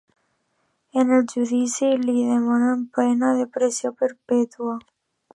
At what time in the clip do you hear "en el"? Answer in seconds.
1.01-1.25